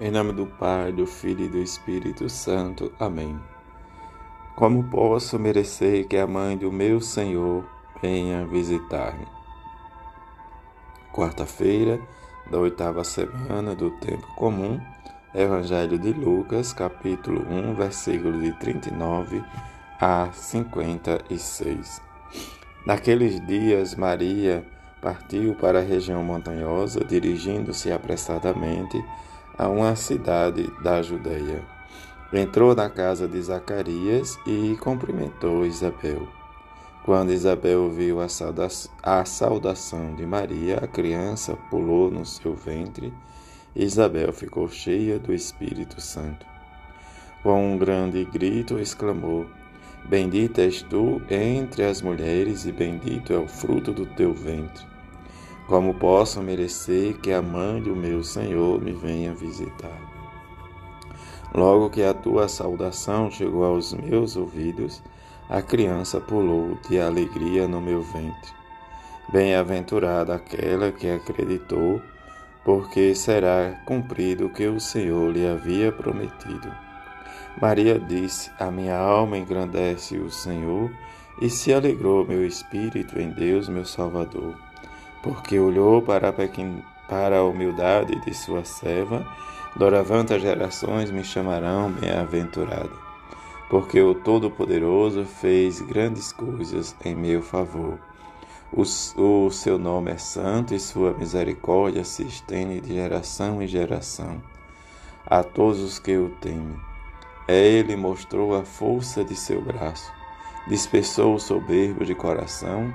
[0.00, 2.92] Em nome do Pai, do Filho e do Espírito Santo.
[2.98, 3.38] Amém.
[4.56, 7.64] Como posso merecer que a mãe do meu Senhor
[8.02, 9.24] venha visitar-me?
[11.12, 12.00] Quarta-feira
[12.50, 14.80] da oitava semana do tempo comum,
[15.32, 19.44] Evangelho de Lucas, capítulo 1, versículos de 39
[20.00, 22.02] a 56.
[22.84, 24.66] Naqueles dias, Maria
[25.00, 29.00] partiu para a região montanhosa, dirigindo-se apressadamente
[29.56, 31.62] a uma cidade da Judéia.
[32.32, 36.26] Entrou na casa de Zacarias e cumprimentou Isabel.
[37.04, 38.26] Quando Isabel ouviu a,
[39.02, 43.12] a saudação de Maria, a criança pulou no seu ventre.
[43.76, 46.46] Isabel ficou cheia do Espírito Santo.
[47.42, 49.46] Com um grande grito, exclamou:
[50.06, 54.93] Bendita és tu entre as mulheres, e bendito é o fruto do teu ventre.
[55.66, 59.98] Como posso merecer que a mãe do meu Senhor me venha visitar?
[61.54, 65.02] Logo que a tua saudação chegou aos meus ouvidos,
[65.48, 68.52] a criança pulou de alegria no meu ventre.
[69.32, 71.98] Bem-aventurada aquela que acreditou,
[72.62, 76.70] porque será cumprido o que o Senhor lhe havia prometido.
[77.58, 80.90] Maria disse: A minha alma engrandece o Senhor,
[81.40, 84.54] e se alegrou meu espírito em Deus, meu Salvador
[85.24, 86.84] porque olhou para a, pequen...
[87.08, 89.26] para a humildade de sua serva,
[89.74, 92.92] doravante as gerações me chamarão bem-aventurada,
[93.70, 97.98] porque o Todo-Poderoso fez grandes coisas em meu favor.
[98.70, 104.42] O, o seu nome é santo e sua misericórdia se estende de geração em geração
[105.26, 106.76] a todos os que o temem.
[107.48, 110.12] Ele mostrou a força de seu braço,
[110.68, 112.92] dispersou o soberbo de coração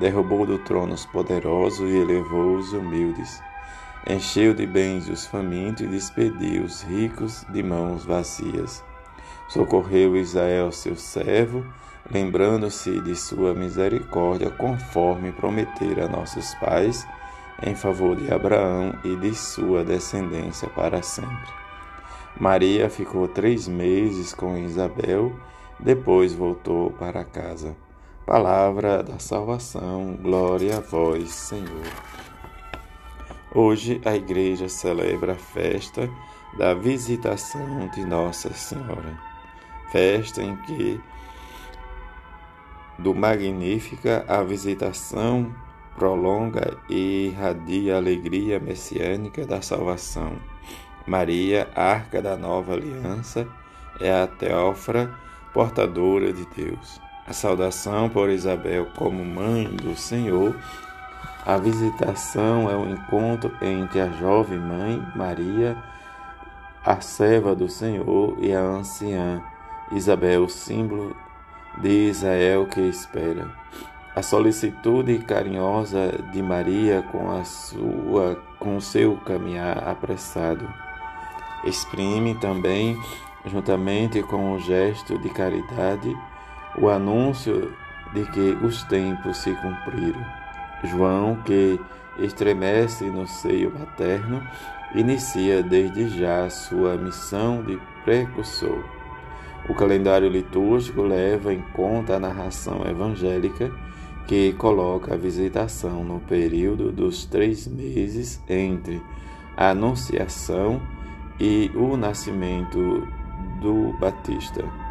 [0.00, 3.42] derrubou do trono os poderosos e elevou os humildes.
[4.06, 8.84] Encheu de bens os famintos e despediu os ricos de mãos vazias.
[9.48, 11.64] Socorreu Israel, seu servo,
[12.10, 17.06] lembrando-se de sua misericórdia, conforme prometera a nossos pais,
[17.62, 21.52] em favor de Abraão e de sua descendência para sempre.
[22.38, 25.32] Maria ficou três meses com Isabel,
[25.78, 27.83] depois voltou para casa.
[28.26, 31.84] Palavra da salvação, glória a vós, Senhor.
[33.54, 36.08] Hoje a igreja celebra a festa
[36.56, 39.20] da visitação de Nossa Senhora,
[39.92, 40.98] festa em que
[42.98, 45.54] do Magnífica a visitação
[45.94, 50.32] prolonga e irradia a alegria messiânica da salvação.
[51.06, 53.46] Maria, arca da nova aliança,
[54.00, 55.14] é a teófra
[55.52, 60.56] portadora de Deus a saudação por Isabel como mãe do Senhor,
[61.46, 65.76] a visitação é o um encontro entre a jovem mãe Maria,
[66.84, 69.42] a serva do Senhor, e a anciã
[69.92, 71.16] Isabel, símbolo
[71.80, 73.50] de Israel que espera.
[74.14, 80.66] A solicitude carinhosa de Maria com a sua com seu caminhar apressado
[81.64, 82.98] exprime também
[83.44, 86.16] juntamente com o gesto de caridade
[86.78, 87.72] o anúncio
[88.12, 90.24] de que os tempos se cumpriram.
[90.84, 91.80] João, que
[92.18, 94.42] estremece no seio materno,
[94.94, 98.84] inicia desde já sua missão de precursor.
[99.68, 103.72] O calendário litúrgico leva em conta a narração evangélica
[104.26, 109.02] que coloca a visitação no período dos três meses entre
[109.56, 110.80] a Anunciação
[111.40, 113.06] e o nascimento
[113.60, 114.83] do Batista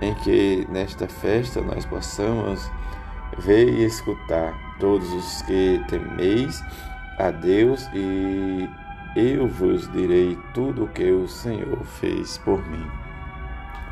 [0.00, 2.70] em que nesta festa nós possamos
[3.38, 6.62] ver e escutar todos os que temeis
[7.18, 8.68] a Deus e
[9.16, 12.86] eu vos direi tudo o que o Senhor fez por mim.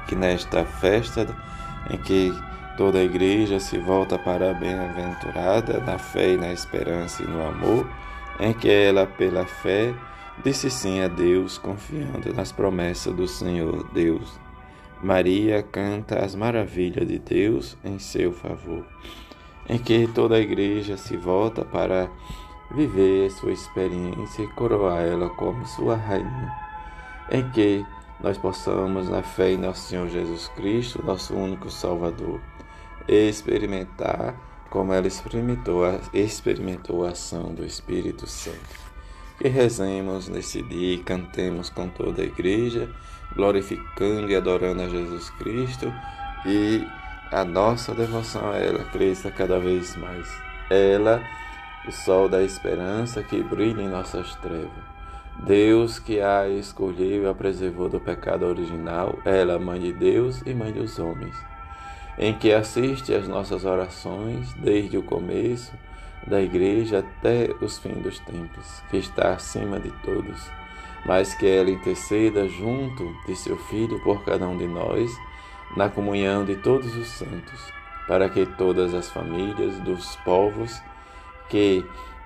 [0.07, 1.27] Que nesta festa
[1.91, 2.33] em que
[2.77, 7.43] toda a igreja se volta para a bem-aventurada na fé e na esperança e no
[7.47, 7.89] amor,
[8.39, 9.95] em que ela pela fé
[10.45, 14.44] disse sim a Deus, confiando nas promessas do Senhor Deus
[15.05, 18.87] Maria canta as maravilhas de Deus em seu favor,
[19.69, 22.11] em que toda a igreja se volta para
[22.75, 26.51] viver sua experiência e coroar ela como sua rainha,
[27.31, 27.85] em que
[28.19, 32.41] nós possamos, na fé em nosso Senhor Jesus Cristo, nosso único Salvador,
[33.07, 34.35] experimentar
[34.71, 35.83] como ela experimentou,
[36.15, 38.94] experimentou a ação do Espírito Santo.
[39.39, 42.89] Que rezemos nesse dia e cantemos com toda a igreja,
[43.35, 45.93] glorificando e adorando a Jesus Cristo
[46.47, 46.87] e
[47.33, 50.29] a nossa devoção a ela cresça cada vez mais.
[50.71, 51.23] Ela,
[51.87, 54.95] o sol da esperança que brilha em nossas trevas.
[55.43, 60.55] Deus que a escolheu e a preservou do pecado original, ela, mãe de Deus e
[60.55, 61.35] mãe dos homens,
[62.17, 65.73] em que assiste às nossas orações desde o começo
[66.27, 70.51] da igreja até os fins dos tempos, que está acima de todos,
[71.05, 75.11] mas que ela interceda junto de seu Filho por cada um de nós,
[75.77, 77.73] na comunhão de todos os santos,
[78.07, 80.81] para que todas as famílias dos povos
[81.49, 81.85] que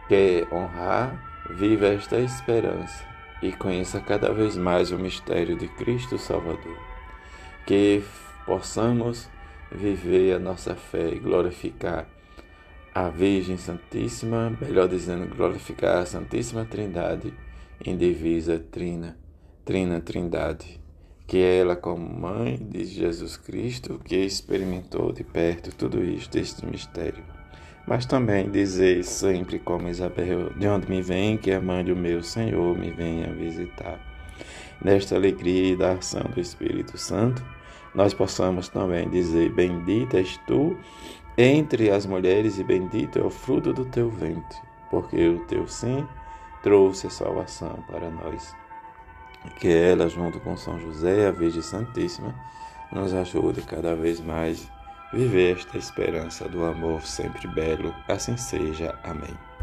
[0.09, 3.05] quer honrar viva esta esperança
[3.43, 6.77] e conheça cada vez mais o mistério de Cristo Salvador.
[7.67, 8.03] Que
[8.45, 9.29] possamos
[9.71, 12.07] viver a nossa fé e glorificar
[12.95, 17.33] a Virgem Santíssima, melhor dizendo, glorificar a Santíssima Trindade,
[17.85, 19.17] indivisa Trina,
[19.65, 20.81] Trina Trindade,
[21.27, 26.65] que é ela como mãe de Jesus Cristo, que experimentou de perto tudo isto, este
[26.67, 27.39] mistério
[27.89, 32.23] mas também dizer sempre como Isabel, de onde me vem, que a mãe do meu
[32.23, 33.99] Senhor me venha visitar.
[34.85, 37.43] Nesta alegria e da ação do Espírito Santo,
[37.95, 40.77] nós possamos também dizer: Bendita és tu
[41.39, 44.59] entre as mulheres, e bendito é o fruto do teu ventre,
[44.91, 46.07] porque o teu sim
[46.63, 48.55] trouxe a salvação para nós.
[49.57, 52.35] Que ela, junto com São José, a Virgem Santíssima,
[52.93, 54.69] nos ajude cada vez mais
[55.11, 58.95] Viver esta esperança do amor sempre belo, assim seja.
[59.03, 59.49] Amém.